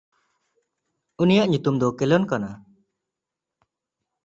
[1.21, 2.49] ᱩᱱᱤᱭᱟᱜ ᱧᱩᱛᱩᱢ ᱫᱚ ᱠᱮᱞᱚᱱ ᱠᱟᱱᱟ᱾